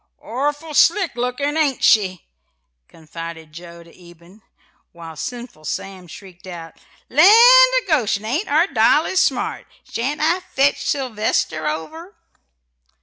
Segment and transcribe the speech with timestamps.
[0.17, 2.25] "Orful slick lookin', ain't she?"
[2.87, 4.41] confided Joe to Eben;
[4.93, 6.77] while sinful Sam shrieked out:
[7.07, 8.25] "Land o' Goshen!
[8.25, 9.67] ain't our Dolly smart?
[9.83, 12.15] Shan't I fetch Sylvester over?"